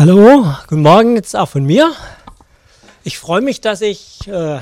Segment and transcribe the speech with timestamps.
[0.00, 1.92] Hallo, guten Morgen jetzt auch von mir.
[3.04, 4.60] Ich freue mich, dass ich äh,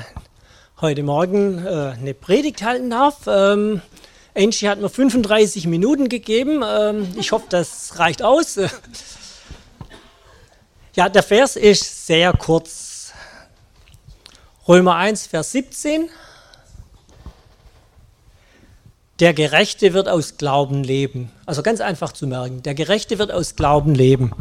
[0.81, 3.19] heute Morgen äh, eine Predigt halten darf.
[3.25, 3.81] Ähm,
[4.35, 6.61] Angie hat mir 35 Minuten gegeben.
[6.67, 8.59] Ähm, ich hoffe, das reicht aus.
[10.95, 13.13] ja, der Vers ist sehr kurz.
[14.67, 16.09] Römer 1, Vers 17.
[19.21, 21.31] Der Gerechte wird aus Glauben leben.
[21.45, 22.61] Also ganz einfach zu merken.
[22.61, 24.33] Der Gerechte wird aus Glauben leben.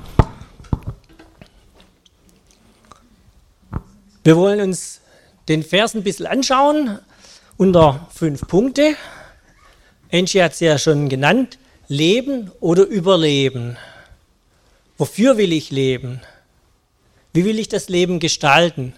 [4.28, 5.00] Wir wollen uns
[5.48, 6.98] den Vers ein bisschen anschauen
[7.56, 8.94] unter fünf Punkte.
[10.12, 11.58] Angie hat es ja schon genannt.
[11.86, 13.78] Leben oder überleben?
[14.98, 16.20] Wofür will ich leben?
[17.32, 18.92] Wie will ich das Leben gestalten?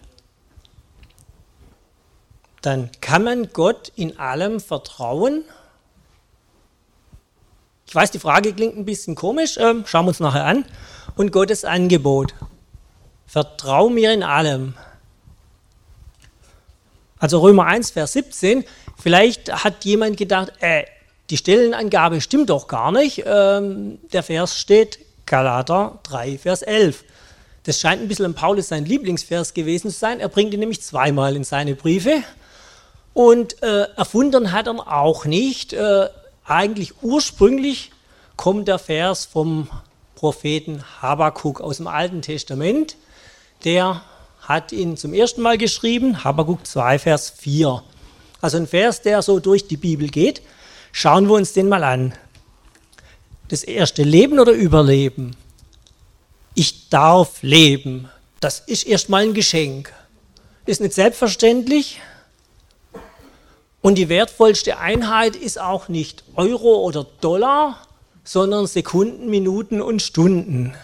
[2.61, 5.45] Dann kann man Gott in allem vertrauen.
[7.87, 10.65] Ich weiß, die Frage klingt ein bisschen komisch, ähm, schauen wir uns nachher an.
[11.15, 12.35] Und Gottes Angebot.
[13.29, 14.75] Vertrau mir in allem.
[17.21, 18.65] Also Römer 1, Vers 17.
[19.01, 20.85] Vielleicht hat jemand gedacht, äh,
[21.29, 23.23] die Stellenangabe stimmt doch gar nicht.
[23.25, 27.05] Ähm, der Vers steht Galater 3, Vers 11.
[27.65, 30.19] Das scheint ein bisschen an Paulus sein Lieblingsvers gewesen zu sein.
[30.19, 32.23] Er bringt ihn nämlich zweimal in seine Briefe.
[33.13, 35.75] Und äh, erfunden hat er auch nicht.
[35.75, 36.09] Äh,
[36.47, 37.93] eigentlich ursprünglich
[38.37, 39.69] kommt der Vers vom
[40.15, 42.97] Propheten Habakuk aus dem Alten Testament,
[43.65, 44.03] der
[44.51, 47.85] hat ihn zum ersten Mal geschrieben, Habakkuk 2, Vers 4.
[48.41, 50.43] Also ein Vers, der so durch die Bibel geht.
[50.91, 52.15] Schauen wir uns den mal an.
[53.47, 55.37] Das erste Leben oder Überleben?
[56.55, 58.09] Ich darf leben.
[58.41, 59.93] Das ist erstmal ein Geschenk.
[60.67, 62.01] Ist nicht selbstverständlich.
[63.81, 67.87] Und die wertvollste Einheit ist auch nicht Euro oder Dollar,
[68.25, 70.75] sondern Sekunden, Minuten und Stunden.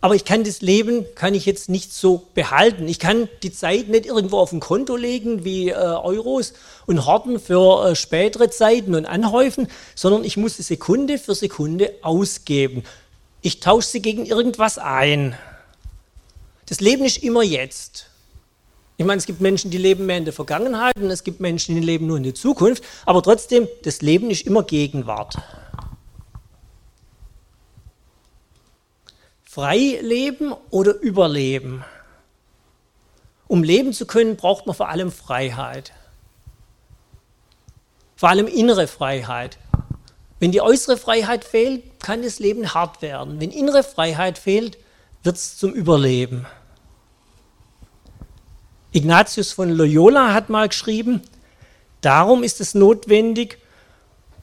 [0.00, 2.88] Aber ich kann das Leben, kann ich jetzt nicht so behalten.
[2.88, 6.54] Ich kann die Zeit nicht irgendwo auf ein Konto legen wie äh, Euros
[6.86, 11.92] und horten für äh, spätere Zeiten und anhäufen, sondern ich muss sie Sekunde für Sekunde
[12.00, 12.82] ausgeben.
[13.42, 15.36] Ich tausche sie gegen irgendwas ein.
[16.66, 18.06] Das Leben ist immer jetzt.
[18.96, 21.74] Ich meine, es gibt Menschen, die leben mehr in der Vergangenheit und es gibt Menschen,
[21.74, 25.36] die leben nur in der Zukunft, aber trotzdem, das Leben ist immer Gegenwart.
[29.52, 31.84] Frei leben oder überleben?
[33.48, 35.92] Um leben zu können, braucht man vor allem Freiheit.
[38.14, 39.58] Vor allem innere Freiheit.
[40.38, 43.40] Wenn die äußere Freiheit fehlt, kann das Leben hart werden.
[43.40, 44.78] Wenn innere Freiheit fehlt,
[45.24, 46.46] wird es zum Überleben.
[48.92, 51.22] Ignatius von Loyola hat mal geschrieben,
[52.02, 53.58] darum ist es notwendig,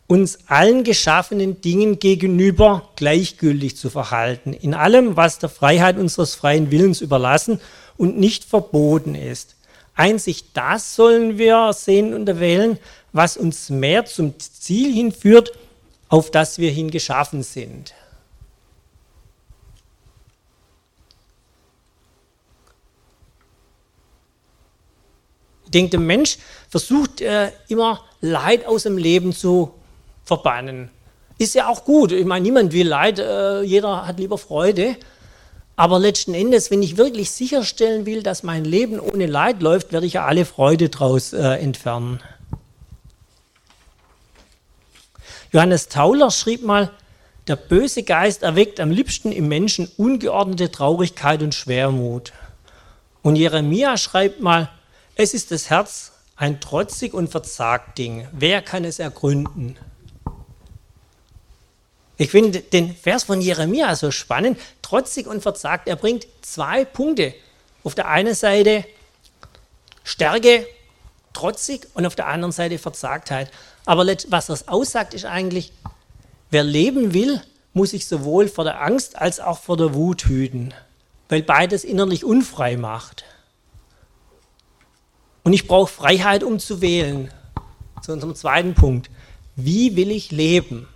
[0.08, 6.72] uns allen geschaffenen Dingen gegenüber gleichgültig zu verhalten, in allem, was der Freiheit unseres freien
[6.72, 7.60] Willens überlassen
[7.98, 9.56] und nicht verboten ist.
[9.96, 12.80] Einzig das sollen wir sehen und erwählen,
[13.12, 15.52] was uns mehr zum Ziel hinführt,
[16.08, 17.94] auf das wir hin geschaffen sind.
[25.66, 26.38] Ich denke, der Mensch
[26.70, 29.74] versucht äh, immer Leid aus dem Leben zu
[30.28, 30.90] verbannen.
[31.38, 32.12] Ist ja auch gut.
[32.12, 34.98] Ich meine, niemand will Leid, äh, jeder hat lieber Freude.
[35.76, 40.08] Aber letzten Endes, wenn ich wirklich sicherstellen will, dass mein Leben ohne Leid läuft, werde
[40.08, 42.20] ich ja alle Freude daraus äh, entfernen.
[45.54, 46.92] Johannes Tauler schrieb mal,
[47.48, 52.34] der böse Geist erweckt am liebsten im Menschen ungeordnete Traurigkeit und Schwermut.
[53.22, 54.70] Und Jeremia schreibt mal,
[55.16, 58.28] es ist das Herz ein trotzig und verzagt Ding.
[58.32, 59.78] Wer kann es ergründen?
[62.18, 65.88] Ich finde den Vers von Jeremia so spannend, trotzig und verzagt.
[65.88, 67.34] Er bringt zwei Punkte.
[67.84, 68.84] Auf der einen Seite
[70.04, 70.66] Stärke,
[71.34, 73.52] trotzig und auf der anderen Seite Verzagtheit.
[73.86, 75.72] Aber was das aussagt, ist eigentlich,
[76.50, 77.42] wer leben will,
[77.74, 80.74] muss sich sowohl vor der Angst als auch vor der Wut hüten,
[81.30, 83.24] weil beides innerlich unfrei macht.
[85.44, 87.32] Und ich brauche Freiheit, um zu wählen.
[88.02, 89.10] Zu unserem zweiten Punkt.
[89.56, 90.88] Wie will ich leben?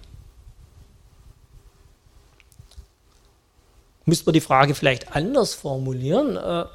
[4.12, 6.36] Müsste man die Frage vielleicht anders formulieren.
[6.36, 6.66] Äh,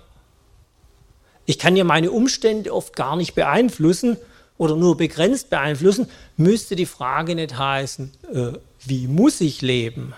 [1.45, 4.17] ich kann ja meine Umstände oft gar nicht beeinflussen
[4.57, 6.09] oder nur begrenzt beeinflussen.
[6.39, 8.53] Müsste die Frage nicht heißen, äh,
[8.87, 10.15] wie muss ich leben?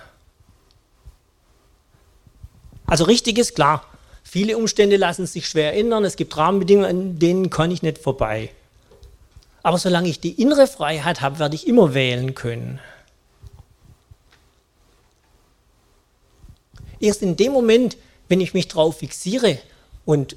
[2.86, 3.84] Also richtig ist klar,
[4.22, 6.04] viele Umstände lassen sich schwer ändern.
[6.04, 8.50] Es gibt Rahmenbedingungen, an denen kann ich nicht vorbei.
[9.64, 12.78] Aber solange ich die innere Freiheit habe, werde ich immer wählen können.
[17.00, 17.96] Erst in dem Moment,
[18.28, 19.58] wenn ich mich darauf fixiere
[20.04, 20.36] und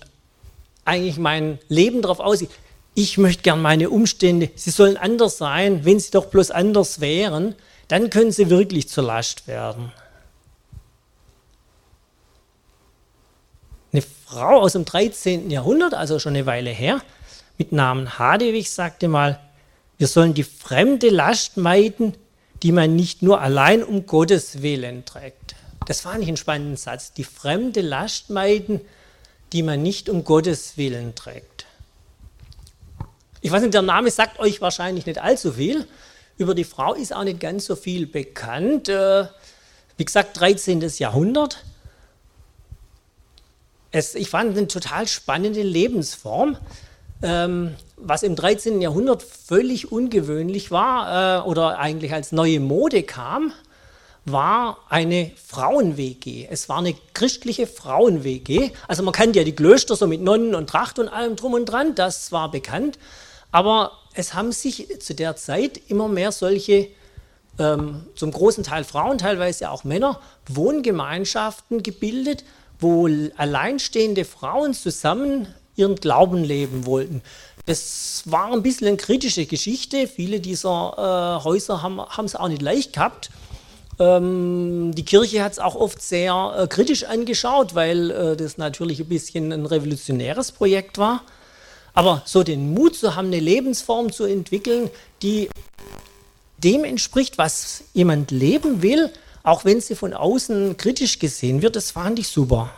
[0.86, 2.50] eigentlich mein Leben darauf aussieht,
[2.94, 7.56] ich möchte gern meine Umstände, sie sollen anders sein, wenn sie doch bloß anders wären,
[7.88, 9.92] dann können sie wirklich zur Last werden.
[13.94, 15.50] Eine Frau aus dem 13.
[15.50, 17.02] Jahrhundert, also schon eine Weile her,
[17.58, 19.40] mit Namen Hadewig sagte mal,
[19.98, 22.16] wir sollen die fremde Last meiden,
[22.64, 25.56] die man nicht nur allein um Gottes Willen trägt.
[25.92, 27.12] Das war nicht ein spannender Satz.
[27.12, 28.80] Die fremde Last meiden,
[29.52, 31.66] die man nicht um Gottes Willen trägt.
[33.42, 35.86] Ich weiß nicht, der Name sagt euch wahrscheinlich nicht allzu viel.
[36.38, 38.88] Über die Frau ist auch nicht ganz so viel bekannt.
[38.88, 39.26] Äh,
[39.98, 40.80] wie gesagt, 13.
[40.98, 41.62] Jahrhundert.
[43.92, 46.56] Es, ich fand eine total spannende Lebensform,
[47.22, 48.80] ähm, was im 13.
[48.80, 53.52] Jahrhundert völlig ungewöhnlich war äh, oder eigentlich als neue Mode kam
[54.26, 56.48] war eine Frauen-WG.
[56.50, 58.72] Es war eine christliche Frauen-WG.
[58.88, 61.66] Also man kannte ja die Klöster so mit Nonnen und Tracht und allem drum und
[61.66, 63.00] dran, das war bekannt.
[63.52, 66.88] Aber es haben sich zu der Zeit immer mehr solche,
[67.58, 72.44] ähm, zum großen Teil Frauen, teilweise auch Männer, Wohngemeinschaften gebildet,
[72.80, 73.08] wo
[73.38, 77.22] alleinstehende Frauen zusammen ihren Glauben leben wollten.
[77.66, 80.08] Das war ein bisschen eine kritische Geschichte.
[80.08, 83.30] Viele dieser äh, Häuser haben es auch nicht leicht gehabt.
[84.02, 89.00] Ähm, die Kirche hat es auch oft sehr äh, kritisch angeschaut, weil äh, das natürlich
[89.00, 91.22] ein bisschen ein revolutionäres Projekt war.
[91.94, 94.90] Aber so den Mut zu haben, eine Lebensform zu entwickeln,
[95.22, 95.50] die
[96.58, 99.12] dem entspricht, was jemand leben will,
[99.44, 102.72] auch wenn sie von außen kritisch gesehen wird, das fand ich super.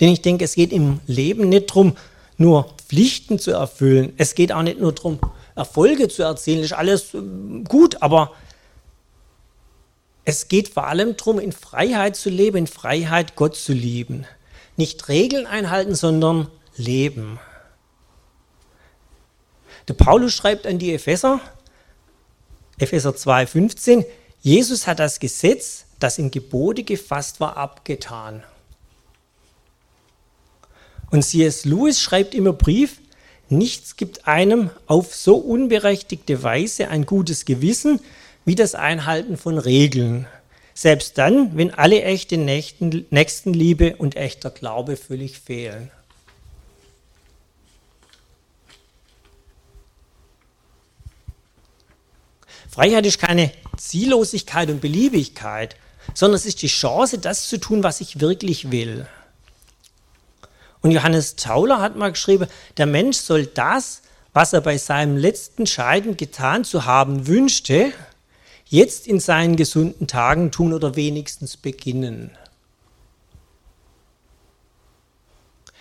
[0.00, 1.96] Denn ich denke, es geht im Leben nicht darum,
[2.36, 4.12] nur Pflichten zu erfüllen.
[4.18, 5.18] Es geht auch nicht nur darum,
[5.56, 8.32] Erfolge zu erzielen, ist alles ähm, gut, aber
[10.24, 14.26] es geht vor allem darum, in Freiheit zu leben, in Freiheit Gott zu lieben.
[14.76, 17.38] Nicht Regeln einhalten, sondern leben.
[19.86, 21.40] Der Paulus schreibt an die Epheser,
[22.78, 24.04] Epheser 2,15,
[24.40, 28.42] Jesus hat das Gesetz, das in Gebote gefasst war, abgetan.
[31.10, 31.64] Und C.S.
[31.64, 32.98] Lewis schreibt immer Brief,
[33.48, 38.00] Nichts gibt einem auf so unberechtigte Weise ein gutes Gewissen
[38.44, 40.26] wie das Einhalten von Regeln.
[40.74, 45.90] Selbst dann, wenn alle echte Nächstenliebe und echter Glaube völlig fehlen.
[52.68, 55.76] Freiheit ist keine Ziellosigkeit und Beliebigkeit,
[56.12, 59.06] sondern es ist die Chance, das zu tun, was ich wirklich will.
[60.84, 62.46] Und Johannes Tauler hat mal geschrieben,
[62.76, 64.02] der Mensch soll das,
[64.34, 67.90] was er bei seinem letzten Scheiden getan zu haben wünschte,
[68.66, 72.36] jetzt in seinen gesunden Tagen tun oder wenigstens beginnen.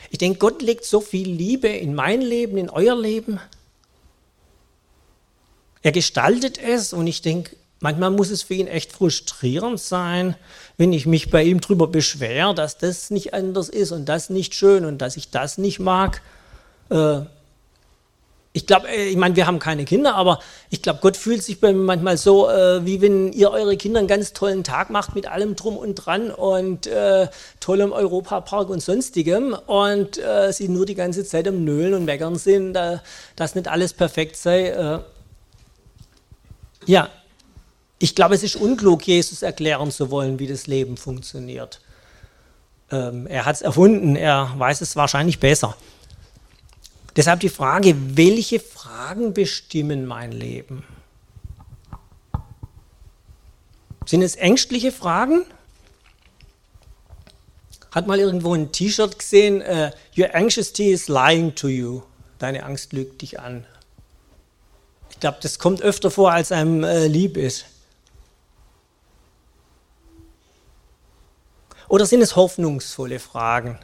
[0.10, 3.42] Ich denke, Gott legt so viel Liebe in mein Leben, in euer Leben.
[5.82, 10.36] Er gestaltet es und ich denke, Manchmal muss es für ihn echt frustrierend sein,
[10.78, 14.56] wenn ich mich bei ihm darüber beschwere, dass das nicht anders ist und das nicht
[14.56, 16.22] schön und dass ich das nicht mag.
[16.90, 17.24] Äh,
[18.54, 20.40] ich glaube, äh, ich meine, wir haben keine Kinder, aber
[20.70, 24.00] ich glaube, Gott fühlt sich bei mir manchmal so, äh, wie wenn ihr eure Kinder
[24.00, 27.28] einen ganz tollen Tag macht mit allem drum und dran und äh,
[27.60, 32.38] tollem Europapark und sonstigem und äh, sie nur die ganze Zeit am Nölen und Meckern
[32.38, 32.75] sind,
[33.36, 35.02] dass nicht alles perfekt sei.
[36.86, 37.10] Ja,
[38.03, 41.79] ich glaube, es ist unklug, Jesus erklären zu wollen, wie das Leben funktioniert.
[42.91, 45.77] Ähm, er hat es erfunden, er weiß es wahrscheinlich besser.
[47.15, 50.83] Deshalb die Frage, welche Fragen bestimmen mein Leben?
[54.05, 55.45] Sind es ängstliche Fragen?
[57.91, 62.01] Hat mal irgendwo ein T-Shirt gesehen, uh, Your anxiety is lying to you.
[62.38, 63.65] Deine Angst lügt dich an.
[65.10, 67.67] Ich glaube, das kommt öfter vor, als einem äh, lieb ist.
[71.94, 73.78] Oder sind es hoffnungsvolle Fragen?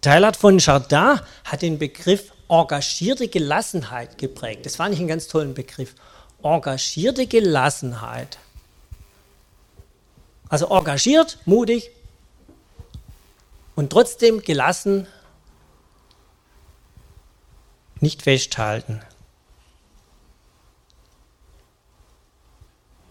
[0.00, 4.64] Teilhard von Chardin hat den Begriff engagierte Gelassenheit geprägt.
[4.64, 5.96] Das fand ich einen ganz tollen Begriff.
[6.44, 8.38] Engagierte Gelassenheit.
[10.48, 11.90] Also engagiert, mutig
[13.74, 15.08] und trotzdem gelassen,
[17.98, 19.02] nicht festhalten.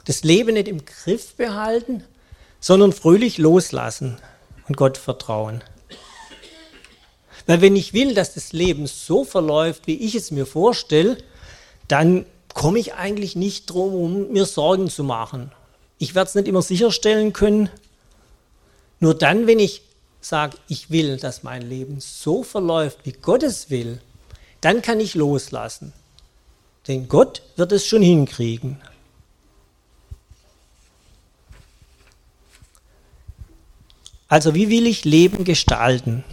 [0.10, 2.04] Das Leben nicht im Griff behalten,
[2.60, 4.18] sondern fröhlich loslassen
[4.68, 5.64] und Gott vertrauen.
[7.46, 11.20] Weil wenn ich will, dass das Leben so verläuft, wie ich es mir vorstelle,
[11.88, 12.26] dann
[12.56, 15.52] komme ich eigentlich nicht drum, um mir Sorgen zu machen.
[16.00, 17.70] Ich werde es nicht immer sicherstellen können.
[19.00, 19.84] Nur dann, wenn ich
[20.22, 24.02] sage, ich will, dass mein Leben so verläuft, wie Gott es will,
[24.62, 25.94] dann kann ich loslassen.
[26.88, 28.82] Denn Gott wird es schon hinkriegen.
[34.30, 36.24] Also wie will ich Leben gestalten?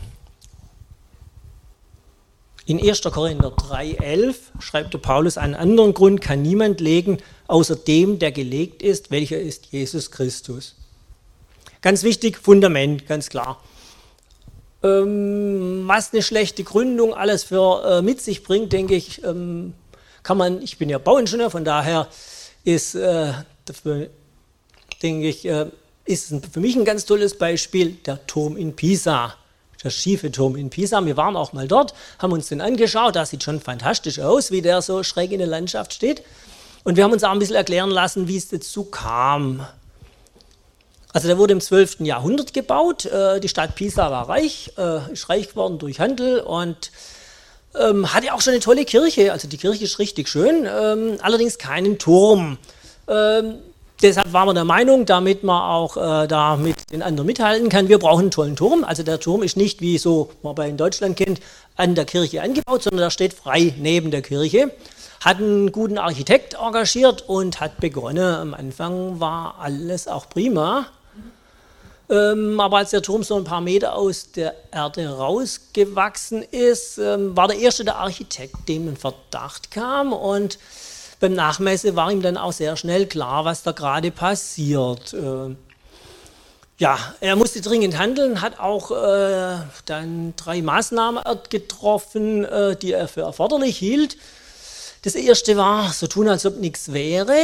[2.67, 3.01] In 1.
[3.03, 8.83] Korinther 3,11 schreibt der Paulus, einen anderen Grund kann niemand legen, außer dem, der gelegt
[8.83, 10.75] ist, welcher ist Jesus Christus.
[11.81, 13.63] Ganz wichtig, Fundament, ganz klar.
[14.83, 19.73] Ähm, was eine schlechte Gründung alles für äh, mit sich bringt, denke ich, ähm,
[20.23, 22.09] kann man, ich bin ja Bauingenieur, von daher
[22.65, 23.33] ist, äh,
[23.65, 24.11] dafür,
[25.03, 25.67] denke ich, äh,
[26.07, 29.35] ist für mich ein ganz tolles Beispiel der Turm in Pisa
[29.87, 31.05] der schiefe Turm in Pisa.
[31.05, 33.15] Wir waren auch mal dort, haben uns den angeschaut.
[33.15, 36.23] Das sieht schon fantastisch aus, wie der so schräg in der Landschaft steht.
[36.83, 39.67] Und wir haben uns auch ein bisschen erklären lassen, wie es dazu kam.
[41.13, 42.01] Also der wurde im 12.
[42.01, 43.07] Jahrhundert gebaut.
[43.07, 46.91] Äh, die Stadt Pisa war reich, äh, ist reich geworden durch Handel und
[47.79, 49.33] ähm, hatte auch schon eine tolle Kirche.
[49.33, 52.59] Also die Kirche ist richtig schön, ähm, allerdings keinen Turm.
[53.09, 53.61] Ähm,
[54.03, 57.89] deshalb waren wir der Meinung, damit man auch äh, da mit den anderen mithalten kann,
[57.89, 58.85] wir brauchen einen tollen Turm.
[58.85, 61.41] Also der Turm ist nicht, wie so man bei in Deutschland kennt,
[61.77, 64.71] an der Kirche angebaut, sondern der steht frei neben der Kirche.
[65.25, 68.35] Hat einen guten Architekt engagiert und hat begonnen.
[68.35, 70.87] Am Anfang war alles auch prima.
[72.09, 77.37] Ähm, aber als der Turm so ein paar Meter aus der Erde rausgewachsen ist, ähm,
[77.37, 80.59] war der erste der Architekt, dem ein Verdacht kam und
[81.21, 85.15] beim Nachmesse war ihm dann auch sehr schnell klar, was da gerade passiert.
[85.15, 85.55] Äh,
[86.79, 89.57] ja, er musste dringend handeln, hat auch äh,
[89.87, 94.19] dann drei Maßnahmen getroffen, äh, die er für erforderlich hielt.
[95.03, 97.39] Das erste war, so tun, als ob nichts wäre.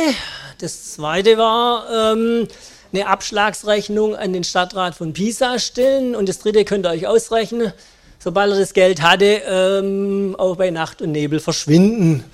[0.58, 2.48] Das zweite war, ähm,
[2.92, 6.14] eine Abschlagsrechnung an den Stadtrat von Pisa stellen.
[6.14, 7.72] Und das dritte könnt ihr euch ausrechnen,
[8.18, 12.24] sobald er das Geld hatte, ähm, auch bei Nacht und Nebel verschwinden.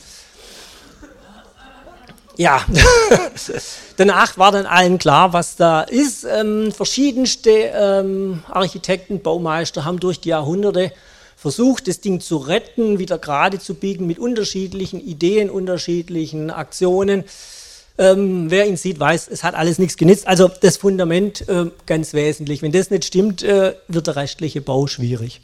[2.39, 2.65] Ja,
[3.97, 6.25] danach war dann allen klar, was da ist.
[6.25, 10.93] Ähm, verschiedenste ähm, Architekten, Baumeister haben durch die Jahrhunderte
[11.37, 17.25] versucht, das Ding zu retten, wieder gerade zu biegen mit unterschiedlichen Ideen, unterschiedlichen Aktionen.
[17.99, 20.29] Ähm, wer ihn sieht, weiß, es hat alles nichts genützt.
[20.29, 22.63] Also das Fundament äh, ganz wesentlich.
[22.63, 25.41] Wenn das nicht stimmt, äh, wird der restliche Bau schwierig.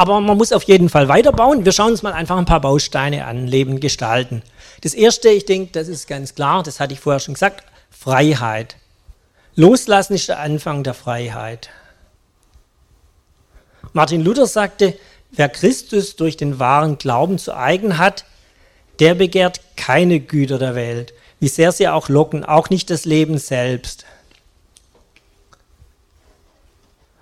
[0.00, 1.66] Aber man muss auf jeden Fall weiterbauen.
[1.66, 4.42] Wir schauen uns mal einfach ein paar Bausteine an, Leben gestalten.
[4.80, 8.76] Das erste, ich denke, das ist ganz klar, das hatte ich vorher schon gesagt, Freiheit.
[9.56, 11.68] Loslassen ist der Anfang der Freiheit.
[13.92, 14.96] Martin Luther sagte,
[15.32, 18.24] wer Christus durch den wahren Glauben zu eigen hat,
[19.00, 23.36] der begehrt keine Güter der Welt, wie sehr sie auch locken, auch nicht das Leben
[23.36, 24.06] selbst.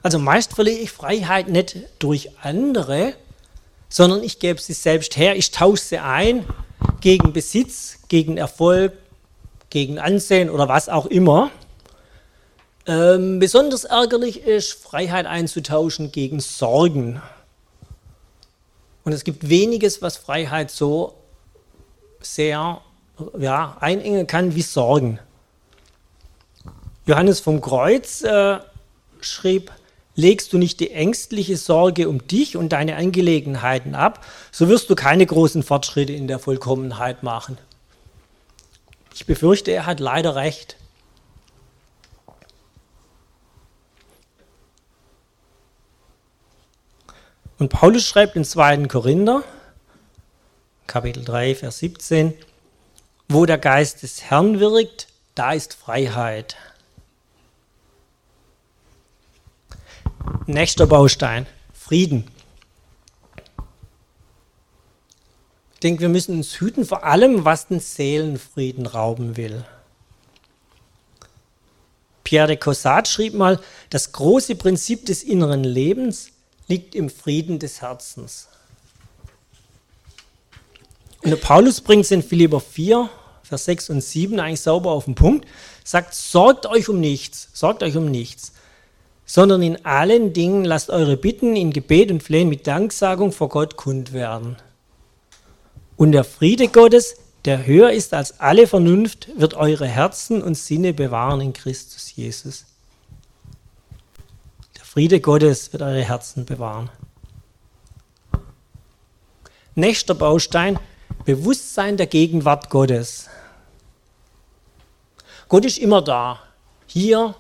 [0.03, 3.15] Also meist verliere ich Freiheit nicht durch andere,
[3.89, 6.47] sondern ich gebe sie selbst her, ich tausche sie ein
[7.01, 8.93] gegen Besitz, gegen Erfolg,
[9.71, 11.51] gegen Ansehen oder was auch immer.
[12.87, 17.21] Ähm, besonders ärgerlich ist, Freiheit einzutauschen gegen Sorgen.
[19.05, 21.15] Und es gibt weniges, was Freiheit so
[22.21, 22.81] sehr
[23.39, 25.19] ja, einengen kann wie Sorgen.
[27.07, 28.59] Johannes vom Kreuz äh,
[29.21, 29.73] schrieb,
[30.19, 34.97] legst du nicht die ängstliche Sorge um dich und deine Angelegenheiten ab, so wirst du
[34.97, 37.57] keine großen Fortschritte in der Vollkommenheit machen.
[39.15, 40.77] Ich befürchte, er hat leider recht.
[47.61, 48.89] Und Paulus schreibt in 2.
[48.89, 49.45] Korinther,
[50.89, 52.35] Kapitel 3, Vers 17,
[53.29, 55.07] wo der Geist des Herrn wirkt,
[55.37, 56.57] da ist Freiheit.
[60.51, 62.27] Nächster Baustein, Frieden.
[65.75, 69.67] Ich denke, wir müssen uns hüten vor allem, was den Seelenfrieden rauben will.
[72.25, 76.31] Pierre de Cossat schrieb mal, das große Prinzip des inneren Lebens
[76.67, 78.49] liegt im Frieden des Herzens.
[81.25, 83.11] Und der Paulus bringt es in Philipper 4,
[83.43, 85.47] Vers 6 und 7 eigentlich sauber auf den Punkt,
[85.85, 88.53] sagt, sorgt euch um nichts, sorgt euch um nichts,
[89.29, 93.77] sondern in allen Dingen lasst eure Bitten in Gebet und Flehen mit Danksagung vor Gott
[93.77, 94.57] kund werden.
[95.97, 100.95] Und der Friede Gottes, der höher ist als alle Vernunft, wird eure Herzen und Sinne
[100.95, 102.65] bewahren in Christus Jesus.
[104.99, 106.91] Friede Gottes wird eure Herzen bewahren.
[109.77, 110.77] Nächster Baustein,
[111.25, 113.29] Bewusstsein der Gegenwart Gottes.
[115.49, 116.41] Gott ist immer da.
[116.89, 117.37] Hier,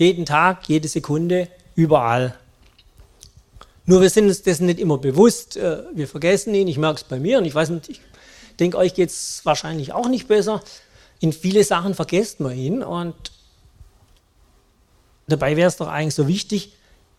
[0.00, 2.34] jeden Tag, jede Sekunde, überall.
[3.84, 5.56] Nur wir sind uns dessen nicht immer bewusst.
[5.56, 6.68] Äh, wir vergessen ihn.
[6.68, 8.00] Ich merke es bei mir und ich weiß nicht, ich
[8.58, 10.62] denke, euch geht es wahrscheinlich auch nicht besser.
[11.20, 13.14] In viele Sachen vergesst man ihn und
[15.28, 16.72] dabei wäre es doch eigentlich so wichtig,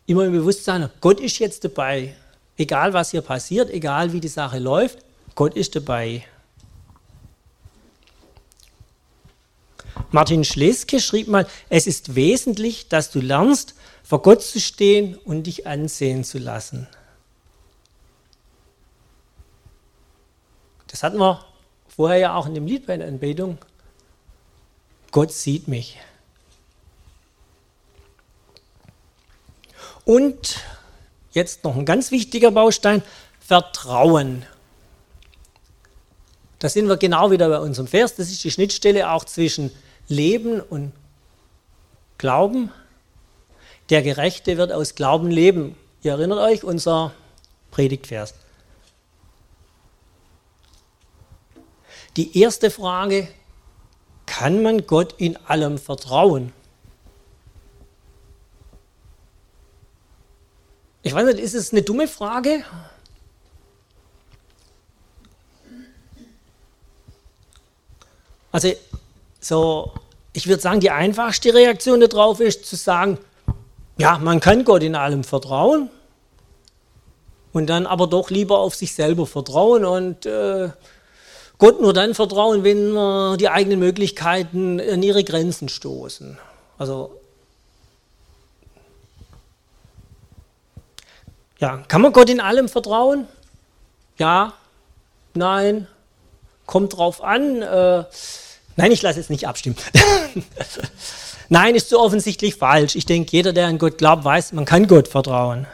[0.08, 2.16] immer im Bewusstsein, Gott ist jetzt dabei.
[2.58, 5.00] Egal was hier passiert, egal wie die Sache läuft,
[5.36, 6.24] Gott ist dabei.
[10.12, 15.44] Martin Schleske schrieb mal, es ist wesentlich, dass du lernst, vor Gott zu stehen und
[15.44, 16.88] dich ansehen zu lassen.
[20.88, 21.46] Das hatten wir
[21.88, 23.58] vorher ja auch in dem Lied bei der Anbetung.
[25.12, 25.98] Gott sieht mich.
[30.04, 30.60] Und
[31.32, 33.02] jetzt noch ein ganz wichtiger Baustein,
[33.40, 34.46] Vertrauen.
[36.60, 38.16] Da sind wir genau wieder bei unserem Vers.
[38.16, 39.72] Das ist die Schnittstelle auch zwischen
[40.12, 40.94] Leben und
[42.20, 42.72] Glauben.
[43.90, 45.76] Der Gerechte wird aus Glauben leben.
[46.04, 47.14] Ihr erinnert euch, unser
[47.72, 48.36] Predigtvers.
[52.18, 53.28] Die erste Frage,
[54.26, 56.54] kann man Gott in allem vertrauen?
[61.04, 62.64] Ich weiß nicht, ist es eine dumme Frage?
[68.52, 68.74] Also,
[69.40, 69.94] so,
[70.34, 73.18] ich würde sagen, die einfachste Reaktion darauf ist zu sagen,
[73.98, 75.90] ja, man kann Gott in allem vertrauen
[77.54, 80.70] und dann aber doch lieber auf sich selber vertrauen und äh,
[81.58, 86.38] Gott nur dann vertrauen, wenn äh, die eigenen Möglichkeiten an ihre Grenzen stoßen.
[86.78, 87.20] Also
[91.60, 93.28] ja, kann man Gott in allem vertrauen?
[94.18, 94.54] Ja,
[95.36, 95.88] nein,
[96.66, 97.62] kommt drauf an.
[97.62, 98.06] Äh,
[98.82, 99.76] nein, ich lasse es nicht abstimmen.
[101.50, 102.96] Nein, ist so offensichtlich falsch.
[102.96, 105.68] Ich denke, jeder, der an Gott glaubt, weiß, man kann Gott vertrauen.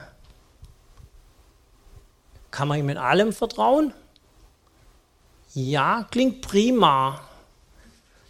[2.52, 3.94] Kann man ihm in allem vertrauen?
[5.54, 7.22] Ja, klingt prima.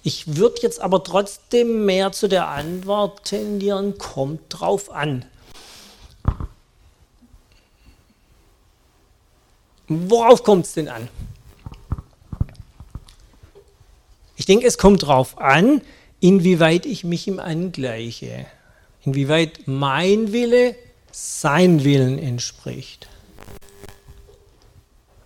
[0.04, 5.26] Ich würde jetzt aber trotzdem mehr zu der Antwort tendieren, kommt drauf an.
[9.88, 11.08] Worauf kommt es denn an?
[14.37, 15.82] Ich denke, es kommt drauf an,
[16.20, 18.46] inwieweit ich mich ihm angleiche,
[19.04, 20.76] inwieweit mein Wille
[21.12, 23.08] sein Willen entspricht.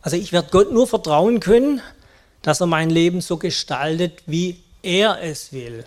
[0.01, 1.81] Also ich werde Gott nur vertrauen können,
[2.41, 5.85] dass er mein Leben so gestaltet, wie er es will.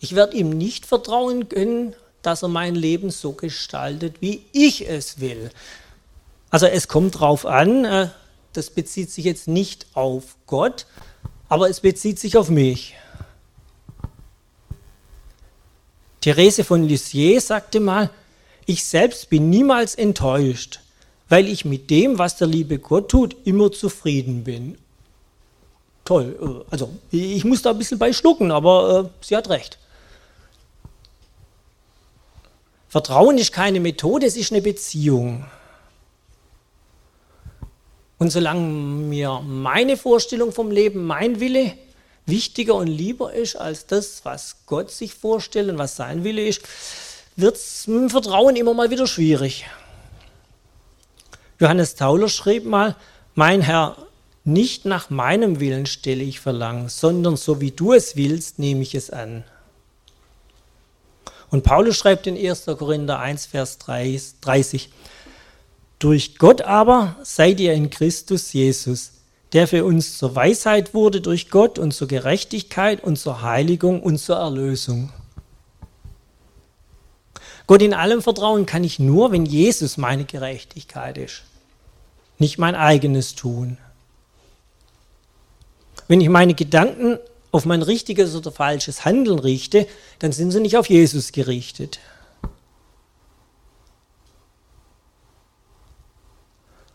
[0.00, 5.20] Ich werde ihm nicht vertrauen können, dass er mein Leben so gestaltet, wie ich es
[5.20, 5.50] will.
[6.50, 8.08] Also es kommt darauf an, äh,
[8.52, 10.86] das bezieht sich jetzt nicht auf Gott,
[11.48, 12.94] aber es bezieht sich auf mich.
[16.20, 18.10] Therese von Lisieux sagte mal,
[18.66, 20.80] ich selbst bin niemals enttäuscht,
[21.28, 24.78] weil ich mit dem, was der liebe Gott tut, immer zufrieden bin.
[26.04, 29.78] Toll, äh, also ich muss da ein bisschen bei schlucken, aber äh, sie hat recht.
[32.88, 35.44] Vertrauen ist keine Methode, es ist eine Beziehung.
[38.18, 41.72] Und solange mir meine Vorstellung vom Leben, mein Wille
[42.26, 46.62] wichtiger und lieber ist als das, was Gott sich vorstellt und was sein Wille ist,
[47.36, 49.66] wird es mit dem Vertrauen immer mal wieder schwierig.
[51.58, 52.96] Johannes Tauler schrieb mal,
[53.34, 53.96] mein Herr,
[54.44, 58.94] nicht nach meinem Willen stelle ich Verlangen, sondern so wie du es willst, nehme ich
[58.94, 59.44] es an.
[61.50, 62.66] Und Paulus schreibt in 1.
[62.66, 64.90] Korinther 1, Vers 30,
[65.98, 69.12] durch Gott aber seid ihr in Christus Jesus,
[69.52, 74.18] der für uns zur Weisheit wurde durch Gott und zur Gerechtigkeit und zur Heiligung und
[74.18, 75.12] zur Erlösung.
[77.66, 81.42] Gott in allem vertrauen kann ich nur, wenn Jesus meine Gerechtigkeit ist,
[82.38, 83.78] nicht mein eigenes Tun.
[86.08, 87.18] Wenn ich meine Gedanken
[87.52, 89.86] auf mein richtiges oder falsches Handeln richte,
[90.18, 92.00] dann sind sie nicht auf Jesus gerichtet.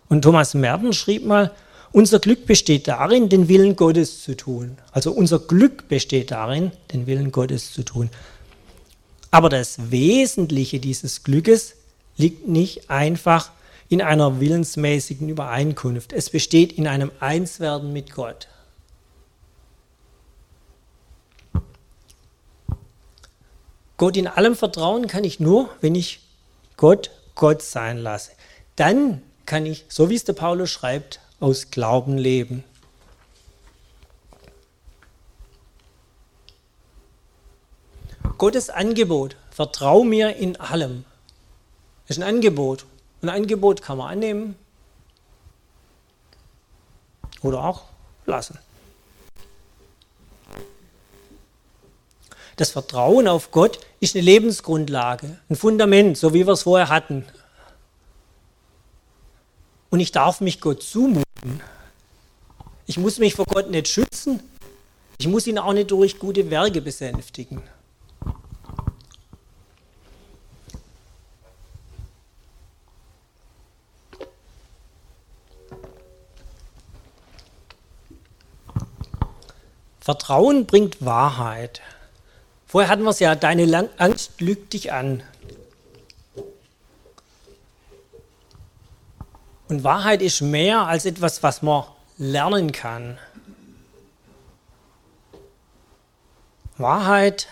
[0.09, 1.51] Und Thomas Merten schrieb mal,
[1.91, 4.77] unser Glück besteht darin, den Willen Gottes zu tun.
[4.91, 8.09] Also unser Glück besteht darin, den Willen Gottes zu tun.
[9.31, 11.75] Aber das Wesentliche dieses Glückes
[12.17, 13.51] liegt nicht einfach
[13.87, 16.13] in einer willensmäßigen Übereinkunft.
[16.13, 18.47] Es besteht in einem Einswerden mit Gott.
[23.97, 26.21] Gott in allem vertrauen kann ich nur, wenn ich
[26.77, 28.31] Gott Gott sein lasse.
[28.75, 32.63] Dann kann ich, so wie es der Paulus schreibt, aus Glauben leben.
[38.37, 41.03] Gottes Angebot, vertrau mir in allem,
[42.07, 42.85] ist ein Angebot.
[43.21, 44.55] Ein Angebot kann man annehmen
[47.41, 47.83] oder auch
[48.25, 48.57] lassen.
[52.55, 57.25] Das Vertrauen auf Gott ist eine Lebensgrundlage, ein Fundament, so wie wir es vorher hatten.
[59.89, 61.61] Und ich darf mich Gott zumuten.
[62.85, 64.39] Ich muss mich vor Gott nicht schützen.
[65.17, 67.61] Ich muss ihn auch nicht durch gute Werke besänftigen.
[79.99, 81.81] Vertrauen bringt Wahrheit.
[82.65, 85.21] Vorher hatten wir es ja, deine Angst lügt dich an.
[89.69, 91.83] Und Wahrheit ist mehr als etwas, was man
[92.17, 93.19] lernen kann.
[96.77, 97.47] Wahrheit,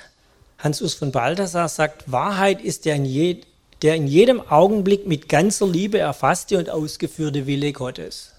[0.58, 3.42] Hans-Urs von Balthasar sagt, Wahrheit ist der in, je,
[3.84, 8.34] der in jedem Augenblick mit ganzer Liebe erfasste und ausgeführte Wille Gottes.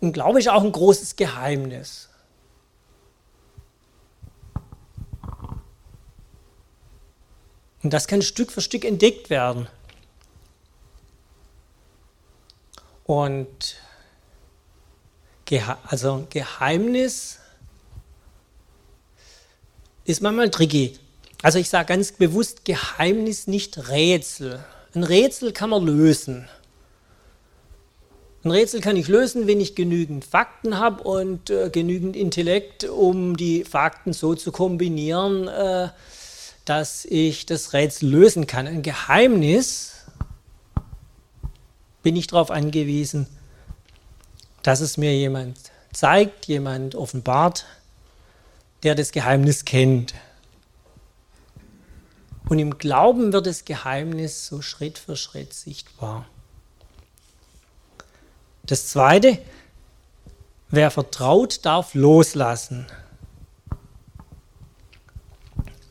[0.00, 2.09] Und Glaube ist auch ein großes Geheimnis.
[7.82, 9.66] Und das kann Stück für Stück entdeckt werden.
[13.04, 13.76] Und
[15.88, 17.40] also Geheimnis
[20.04, 20.96] ist manchmal tricky.
[21.42, 24.64] Also ich sage ganz bewusst Geheimnis, nicht Rätsel.
[24.94, 26.48] Ein Rätsel kann man lösen.
[28.44, 33.36] Ein Rätsel kann ich lösen, wenn ich genügend Fakten habe und äh, genügend Intellekt, um
[33.36, 35.88] die Fakten so zu kombinieren, äh,
[36.64, 38.66] dass ich das Rätsel lösen kann.
[38.66, 40.04] Ein Geheimnis
[42.02, 43.26] bin ich darauf angewiesen,
[44.62, 45.58] dass es mir jemand
[45.92, 47.66] zeigt, jemand offenbart,
[48.82, 50.14] der das Geheimnis kennt.
[52.48, 56.26] Und im Glauben wird das Geheimnis so Schritt für Schritt sichtbar.
[58.64, 59.38] Das Zweite,
[60.68, 62.86] wer vertraut, darf loslassen.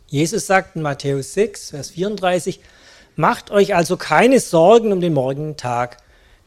[0.10, 2.60] Jesus sagt in Matthäus 6, Vers 34,
[3.16, 5.98] Macht euch also keine Sorgen um den morgigen Tag,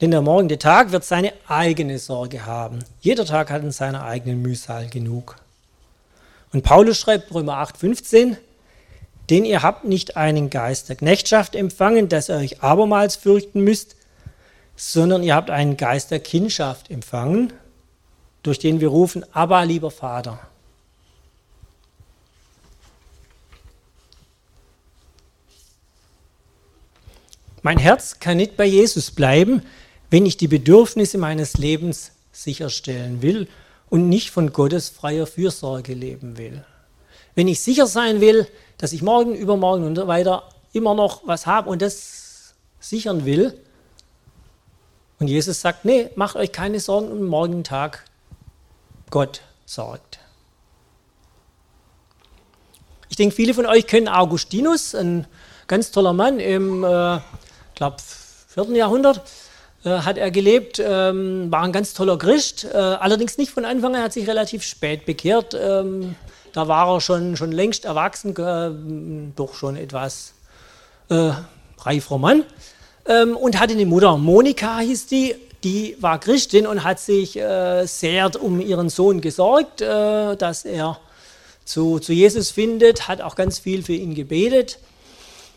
[0.01, 2.81] denn der morgende Tag wird seine eigene Sorge haben.
[3.01, 5.37] Jeder Tag hat in seiner eigenen Mühsal genug.
[6.53, 8.37] Und Paulus schreibt Römer 8, 15,
[9.31, 13.95] denn ihr habt nicht einen Geist der Knechtschaft empfangen, dass ihr euch abermals fürchten müsst,
[14.75, 17.53] sondern ihr habt einen Geist der Kindschaft empfangen,
[18.43, 20.41] durch den wir rufen, aber lieber Vater.
[27.63, 29.63] Mein Herz kann nicht bei Jesus bleiben,
[30.11, 33.49] wenn ich die Bedürfnisse meines Lebens sicherstellen will
[33.89, 36.65] und nicht von Gottes freier Fürsorge leben will.
[37.35, 38.47] Wenn ich sicher sein will,
[38.79, 43.59] dass ich morgen, übermorgen und so weiter immer noch was habe und das sichern will,
[45.19, 48.05] und Jesus sagt, nee, macht euch keine Sorgen um morgigen Tag,
[49.09, 50.19] Gott sorgt.
[53.09, 55.29] Ich denke, viele von euch kennen Augustinus, ein
[55.69, 57.21] ganz toller Mann im äh,
[57.75, 57.97] glaube,
[58.49, 58.77] 4.
[58.77, 59.23] Jahrhundert
[59.85, 63.95] äh, hat er gelebt, ähm, war ein ganz toller Christ, äh, allerdings nicht von Anfang
[63.95, 65.55] an, er hat sich relativ spät bekehrt.
[65.55, 66.15] Ähm,
[66.53, 70.35] da war er schon, schon längst erwachsen, äh, doch schon etwas
[71.09, 71.33] äh,
[71.79, 72.45] reifer Mann
[73.07, 77.87] ähm, und hatte eine Mutter, Monika hieß die, die war Christin und hat sich äh,
[77.87, 80.99] sehr um ihren Sohn gesorgt, äh, dass er
[81.65, 84.79] zu, zu Jesus findet, hat auch ganz viel für ihn gebetet.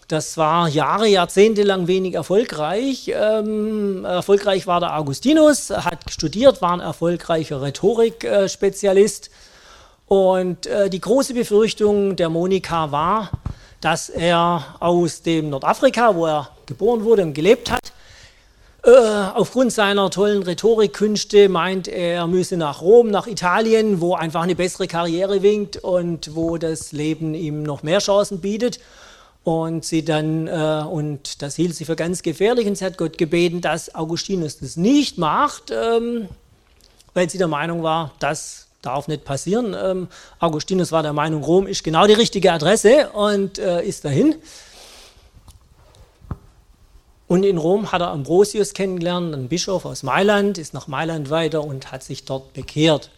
[0.08, 3.12] Das war Jahre, Jahrzehnte lang wenig erfolgreich.
[3.12, 9.32] Ähm, erfolgreich war der Augustinus, hat studiert, war ein erfolgreicher Rhetorikspezialist.
[10.08, 13.32] Und äh, die große Befürchtung der Monika war,
[13.82, 17.92] dass er aus dem Nordafrika, wo er geboren wurde und gelebt hat,
[18.84, 18.92] äh,
[19.34, 24.86] aufgrund seiner tollen Rhetorikkünste meint, er müsse nach Rom, nach Italien, wo einfach eine bessere
[24.86, 28.80] Karriere winkt und wo das Leben ihm noch mehr Chancen bietet
[29.46, 33.20] und sie dann, äh, und das hielt sie für ganz gefährlich, und sie hat Gott
[33.20, 36.28] gebeten, dass Augustinus das nicht macht, ähm,
[37.14, 39.76] weil sie der Meinung war, das darf nicht passieren.
[39.80, 40.08] Ähm,
[40.40, 44.36] Augustinus war der Meinung, Rom ist genau die richtige Adresse und äh, ist dahin.
[47.28, 51.64] Und in Rom hat er Ambrosius kennengelernt, einen Bischof aus Mailand, ist nach Mailand weiter
[51.64, 53.12] und hat sich dort bekehrt.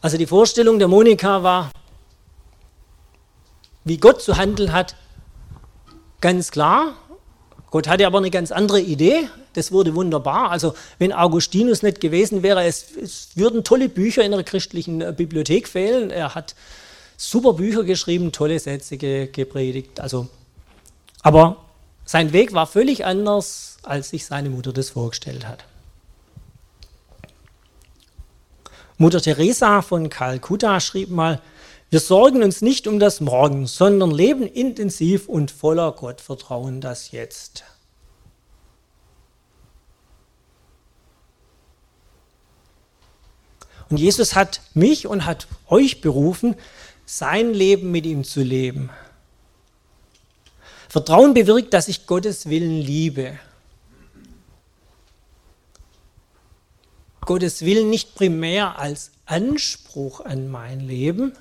[0.00, 1.70] Also die Vorstellung der Monika war,
[3.84, 4.94] wie Gott zu handeln hat,
[6.20, 6.94] ganz klar.
[7.70, 9.28] Gott hatte aber eine ganz andere Idee.
[9.52, 10.50] Das wurde wunderbar.
[10.50, 15.12] Also wenn Augustinus nicht gewesen wäre, es, es würden tolle Bücher in der christlichen äh,
[15.16, 16.10] Bibliothek fehlen.
[16.10, 16.54] Er hat
[17.16, 20.00] super Bücher geschrieben, tolle Sätze gepredigt.
[20.00, 20.28] Also,
[21.22, 21.56] aber
[22.04, 25.64] sein Weg war völlig anders, als sich seine Mutter das vorgestellt hat.
[28.96, 31.40] Mutter Teresa von Kalkutta schrieb mal,
[31.90, 37.64] wir sorgen uns nicht um das Morgen, sondern leben intensiv und voller Gottvertrauen das Jetzt.
[43.88, 46.56] Und Jesus hat mich und hat euch berufen,
[47.06, 48.90] sein Leben mit ihm zu leben.
[50.90, 53.38] Vertrauen bewirkt, dass ich Gottes Willen liebe.
[57.22, 61.32] Gottes Willen nicht primär als Anspruch an mein Leben,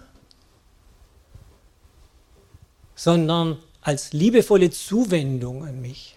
[2.97, 6.15] sondern als liebevolle Zuwendung an mich.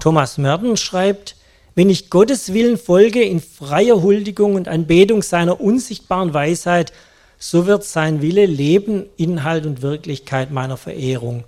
[0.00, 1.36] Thomas Merton schreibt,
[1.74, 6.92] wenn ich Gottes Willen folge in freier Huldigung und Anbetung seiner unsichtbaren Weisheit,
[7.38, 11.44] so wird sein Wille Leben, Inhalt und Wirklichkeit meiner Verehrung.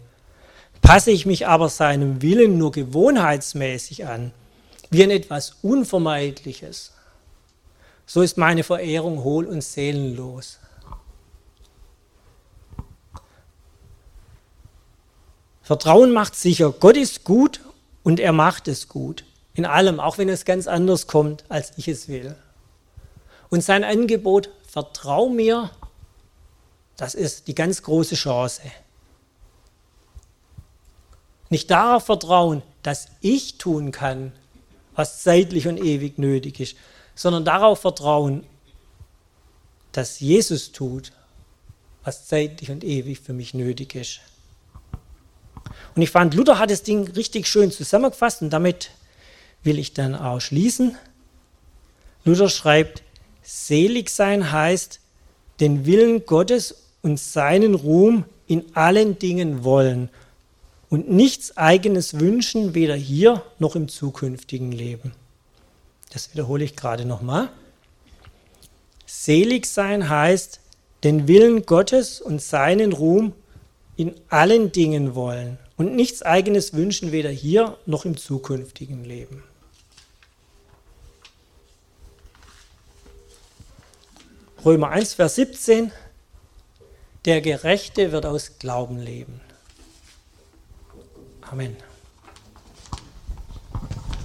[0.81, 4.33] Passe ich mich aber seinem Willen nur gewohnheitsmäßig an,
[4.91, 6.93] wie an etwas Unvermeidliches,
[8.07, 10.59] so ist meine Verehrung hohl und seelenlos.
[15.73, 17.63] Vertrauen macht sicher, Gott ist gut
[18.03, 19.25] und er macht es gut.
[19.55, 22.37] In allem, auch wenn es ganz anders kommt, als ich es will.
[23.49, 25.71] Und sein Angebot, vertrau mir,
[26.99, 28.61] das ist die ganz große Chance.
[31.49, 34.33] Nicht darauf vertrauen, dass ich tun kann,
[34.95, 36.77] was zeitlich und ewig nötig ist,
[37.15, 38.45] sondern darauf vertrauen,
[39.93, 41.13] dass Jesus tut,
[42.05, 44.21] was zeitlich und ewig für mich nötig ist.
[45.95, 48.91] Und ich fand, Luther hat das Ding richtig schön zusammengefasst und damit
[49.63, 50.97] will ich dann auch schließen.
[52.25, 53.03] Luther schreibt,
[53.43, 55.01] selig sein heißt,
[55.61, 60.09] den Willen Gottes und seinen Ruhm in allen Dingen wollen
[60.89, 65.13] und nichts eigenes wünschen, weder hier noch im zukünftigen Leben.
[66.11, 67.51] Das wiederhole ich gerade nochmal.
[69.07, 70.61] Selig sein heißt,
[71.05, 73.33] den Willen Gottes und seinen Ruhm
[73.97, 79.43] in allen Dingen wollen und nichts eigenes wünschen, weder hier noch im zukünftigen Leben.
[84.65, 85.91] Römer 1, Vers 17,
[87.25, 89.41] der Gerechte wird aus Glauben leben.
[91.41, 91.77] Amen.